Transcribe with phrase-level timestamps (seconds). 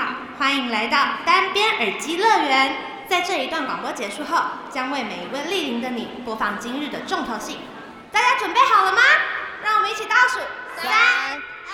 [0.00, 0.96] 好，欢迎来到
[1.26, 2.74] 单边耳机乐园。
[3.06, 7.58] 在这一段广播结束后，将为每一位莅临的你播放今日的重头戏。
[8.10, 9.02] 大家准备好了吗？
[9.62, 10.38] 让我们一起倒数：
[10.80, 10.90] 三、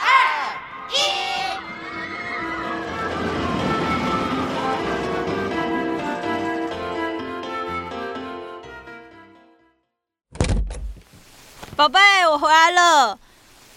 [0.02, 0.08] 二、
[0.90, 0.94] 一。
[11.76, 13.20] 宝贝，我回来了。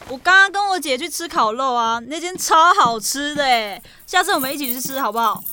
[0.10, 5.44] 我刚刚跟我姐去吃烤肉啊，那间超好吃的哎，下次我们一起去吃好不好？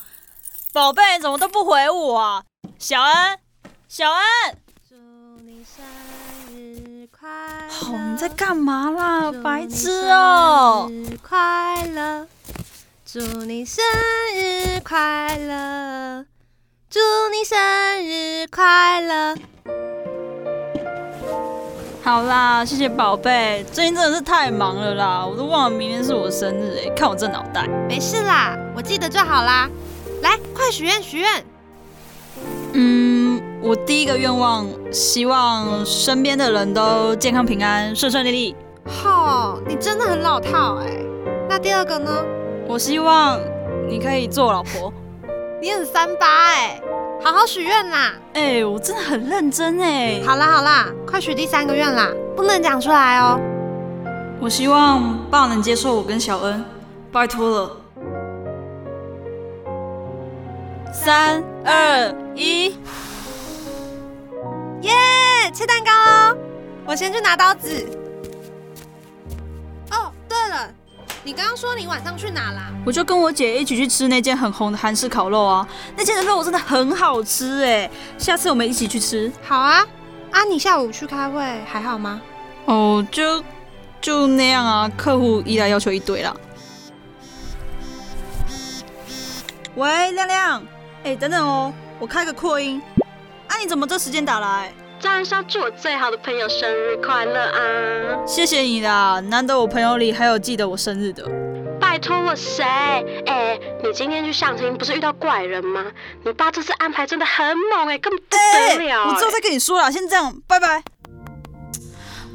[0.73, 2.43] 宝贝，怎么都不回我啊？
[2.79, 3.39] 小恩，
[3.87, 4.23] 小恩，
[4.89, 4.97] 祝
[5.45, 5.85] 你生
[6.55, 7.97] 日快乐！
[7.97, 9.31] 哦，你在干嘛啦？
[9.43, 10.87] 白痴哦！
[10.89, 12.27] 生日快乐！
[13.05, 13.85] 祝你生
[14.35, 16.25] 日快乐！
[16.89, 16.99] 祝
[17.31, 17.59] 你生
[18.07, 19.37] 日快乐！
[22.17, 23.63] 好啦，谢谢宝贝。
[23.71, 27.69] 最近真的是太忙了啦，我都忘了明天是我生日哎，看我这脑袋。
[27.87, 29.69] 没事啦，我记得就好啦。
[30.23, 31.45] 来，快许愿许愿！
[32.73, 38.57] 嗯，我第一个愿望，希望身边的人都健康平安、顺顺利利。
[38.87, 40.87] 吼，你真的很老套哎。
[41.51, 42.25] 那第二个呢？
[42.67, 43.39] 我希望
[43.87, 44.91] 你可以做我老婆。
[45.61, 46.81] 你很三八哎，
[47.23, 48.13] 好好许愿啦！
[48.35, 50.21] 哎，我真的很认真哎。
[50.25, 53.41] 好啦好啦，快许第三个愿啦，不能讲出来哦。
[54.41, 56.65] 我希望爸能接受我跟小恩，
[57.11, 57.77] 拜托了。
[60.93, 62.77] 三二一，
[64.83, 64.93] 耶！
[65.53, 66.37] 切蛋糕哦！
[66.87, 67.85] 我先去拿刀子。
[71.27, 72.71] 你刚刚说你晚上去哪啦？
[72.87, 75.67] 我就跟我姐一起去吃那间很红的韩式烤肉啊，
[75.97, 79.31] 那间的肉真的很好吃哎，下次我们一起去吃。
[79.43, 79.85] 好啊。
[80.31, 82.21] 啊，你下午去开会还好吗？
[82.67, 83.43] 哦，就
[84.01, 86.33] 就那样啊，客户依然要求一堆啦。
[89.75, 90.63] 喂，亮亮。
[91.03, 92.81] 哎，等等哦，我开个扩音。
[93.49, 94.73] 啊，你怎么这时间打来？
[95.07, 98.27] 当然是要祝我最好的朋友生日快乐啊！
[98.27, 101.25] 谢谢你啦，难得我朋友里还有记得我生日的。
[101.81, 102.65] 拜托我谁？
[103.25, 105.85] 哎，你今天去相亲不是遇到怪人吗？
[106.25, 109.05] 你爸这次安排真的很猛哎，根本不得了。
[109.09, 110.83] 我之后再跟你说啦，先这样，拜拜。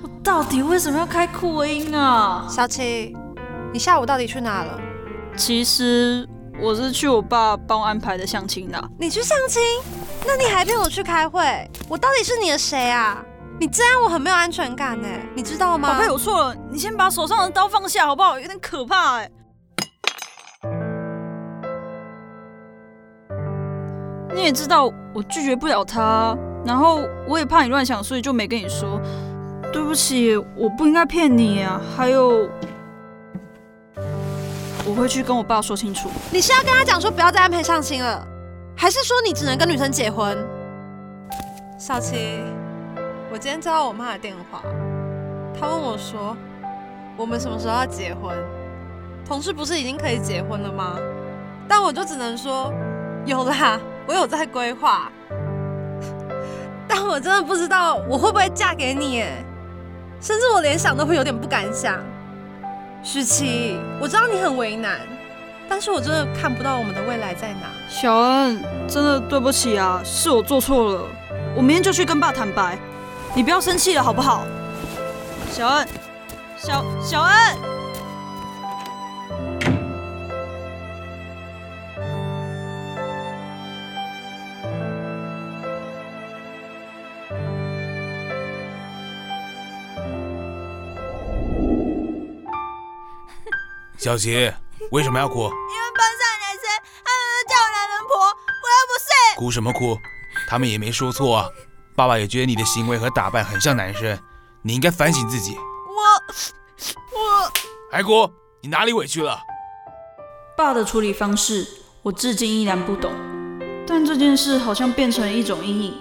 [0.01, 2.47] 我到底为什么要开扩音啊？
[2.49, 3.13] 小七，
[3.73, 4.79] 你下午到底去哪了？
[5.35, 6.25] 其实。
[6.61, 8.89] 我是去我爸帮我安排的相亲的。
[8.99, 9.59] 你去相亲？
[10.27, 11.67] 那你还骗我去开会？
[11.89, 13.17] 我到底是你的谁啊？
[13.59, 15.93] 你这样我很没有安全感呢，你知道吗？
[15.93, 18.39] 宝贝，我错了，你先把手上的刀放下好不好？
[18.39, 19.31] 有点可怕哎。
[24.35, 24.85] 你也知道
[25.15, 29.01] 我拒绝不了他，然后我也怕你乱想，所以就没跟你说。
[29.73, 31.81] 对不起，我不应该骗你啊。
[31.97, 32.47] 还有。
[34.91, 36.09] 我会去跟我爸说清楚。
[36.31, 38.27] 你是要跟他讲说不要再安排相亲了，
[38.75, 40.37] 还是说你只能跟女生结婚？
[41.77, 42.41] 小琪，
[43.31, 44.61] 我今天接到我妈的电话，
[45.57, 46.35] 她问我说，
[47.15, 48.37] 我们什么时候要结婚？
[49.25, 50.99] 同事不是已经可以结婚了吗？
[51.69, 52.69] 但我就只能说，
[53.25, 55.09] 有啦，我有在规划。
[56.85, 59.41] 但我真的不知道我会不会嫁给你，哎，
[60.19, 61.97] 甚至我连想都会有点不敢想。
[63.03, 64.99] 许琪，我知道你很为难，
[65.67, 67.67] 但是我真的看不到我们的未来在哪。
[67.89, 71.01] 小恩，真的对不起啊，是我做错了，
[71.55, 72.77] 我明天就去跟爸坦白，
[73.33, 74.45] 你不要生气了好不好？
[75.51, 75.87] 小恩，
[76.57, 77.70] 小小恩。
[94.01, 94.51] 小琪，
[94.89, 95.43] 为什么要哭？
[95.43, 95.51] 因为
[95.95, 96.63] 班上的男生
[97.05, 99.37] 他们都叫我男人婆，我又不是。
[99.37, 99.95] 哭什么哭？
[100.49, 101.47] 他们也没说错啊。
[101.95, 104.17] 爸爸也觉得你的行为和打扮很像男生，
[104.63, 105.55] 你应该反省自己。
[105.55, 106.01] 我
[107.15, 107.51] 我
[107.91, 108.27] 还哭？
[108.61, 109.39] 你哪里委屈了？
[110.57, 111.67] 爸的处理方式，
[112.01, 113.11] 我至今依然不懂。
[113.85, 115.93] 但这件事好像变成了一种阴影，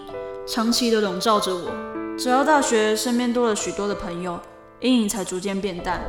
[0.48, 1.70] 长期的笼罩着我。
[2.16, 4.40] 直到大学，身边多了许多的朋友，
[4.80, 6.00] 阴影才逐渐变淡。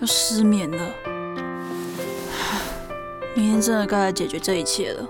[0.00, 0.78] 又失眠了，
[3.34, 5.08] 明天真的该来解决这一切了。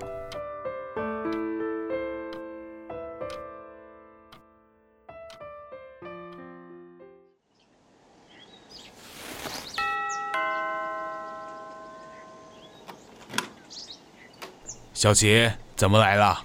[14.91, 16.43] 小琪，怎么来了？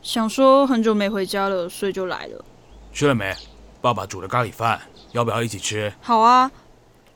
[0.00, 2.44] 想说很久没回家了，所以就来了。
[2.92, 3.34] 吃了没？
[3.80, 4.80] 爸爸煮的咖喱饭，
[5.12, 5.92] 要不要一起吃？
[6.00, 6.50] 好啊，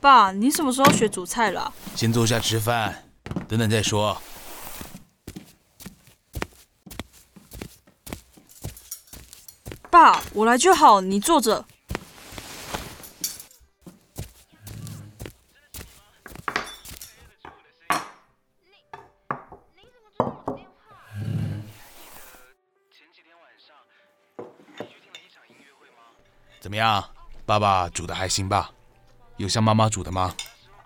[0.01, 1.71] 爸，你什么时候学煮菜了？
[1.95, 3.03] 先坐下吃饭，
[3.47, 4.19] 等等再说。
[9.91, 11.63] 爸，我来就好，你坐着。
[26.59, 27.07] 怎么样，
[27.45, 28.71] 爸爸煮的还行吧？
[29.37, 30.33] 有像妈妈煮的吗？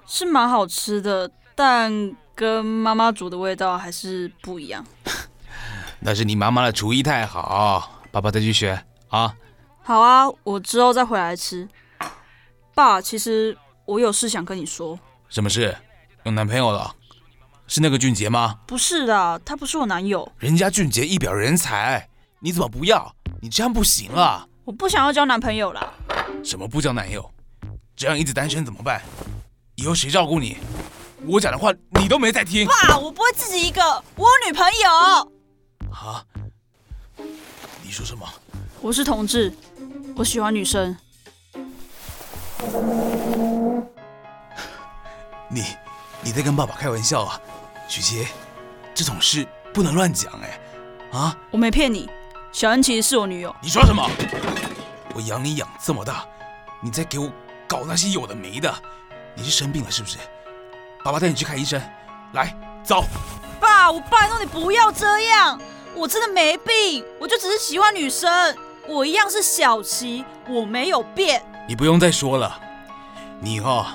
[0.05, 4.85] 是蛮好吃的，但跟妈妈煮的味道还是不一样。
[5.99, 9.35] 那是你妈妈的厨艺太好，爸爸再去学啊。
[9.81, 11.67] 好啊，我之后再回来吃。
[12.73, 14.99] 爸，其实我有事想跟你说。
[15.29, 15.75] 什么事？
[16.23, 16.95] 有男朋友了？
[17.67, 18.59] 是那个俊杰吗？
[18.67, 20.31] 不是的，他不是我男友。
[20.37, 22.07] 人家俊杰一表人才，
[22.39, 23.15] 你怎么不要？
[23.41, 24.47] 你这样不行啊！
[24.65, 25.93] 我不想要交男朋友了。
[26.43, 27.31] 什么不交男友？
[27.95, 29.01] 这样一直单身怎么办？
[29.75, 30.57] 以后谁照顾你？
[31.25, 32.67] 我讲的话你都没在听。
[32.67, 33.81] 爸，我不会自己一个，
[34.15, 35.91] 我有女朋友。
[35.91, 36.23] 啊？
[37.81, 38.27] 你说什么？
[38.81, 39.53] 我是同志，
[40.15, 40.95] 我喜欢女生。
[45.49, 45.63] 你
[46.21, 47.39] 你在跟爸爸开玩笑啊？
[47.87, 48.27] 许杰，
[48.93, 50.59] 这种事不能乱讲哎。
[51.17, 51.37] 啊？
[51.51, 52.09] 我没骗你。
[52.51, 53.55] 小恩其实是我女友。
[53.61, 54.09] 你说什么？
[55.13, 56.25] 我养你养这么大，
[56.81, 57.31] 你再给我
[57.67, 58.73] 搞那些有的没的，
[59.35, 60.17] 你是生病了是不是？
[61.03, 61.81] 爸爸带你去看医生。
[62.33, 63.03] 来，走。
[63.59, 65.59] 爸，我拜托你不要这样，
[65.93, 68.55] 我真的没病，我就只是喜欢女生，
[68.87, 71.43] 我一样是小琪，我没有变。
[71.67, 72.59] 你不用再说了，
[73.39, 73.85] 你哦，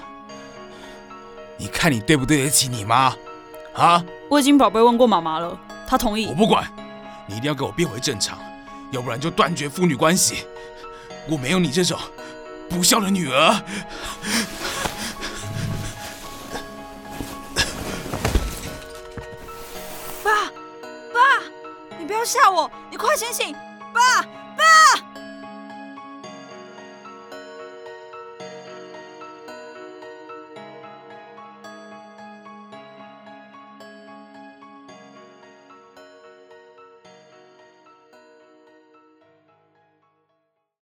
[1.56, 3.14] 你看你对不对得起你妈？
[3.75, 4.02] 啊？
[4.28, 6.26] 我已经宝贝问过妈妈了，她同意。
[6.26, 6.67] 我不管，
[7.26, 8.38] 你一定要给我变回正常。
[8.93, 10.46] 要不然就断绝父女关系。
[11.28, 11.99] 我没有你这种
[12.70, 13.62] 不孝的女儿。
[20.22, 20.46] 爸，
[21.12, 21.20] 爸，
[21.99, 23.55] 你不要吓我，你快醒醒！